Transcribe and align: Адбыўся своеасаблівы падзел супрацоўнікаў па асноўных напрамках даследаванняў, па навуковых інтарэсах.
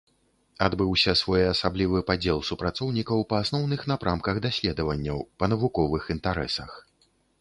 Адбыўся 0.67 1.11
своеасаблівы 1.19 1.99
падзел 2.07 2.39
супрацоўнікаў 2.49 3.21
па 3.33 3.41
асноўных 3.43 3.81
напрамках 3.91 4.35
даследаванняў, 4.49 5.23
па 5.41 5.45
навуковых 5.53 6.03
інтарэсах. 6.17 6.71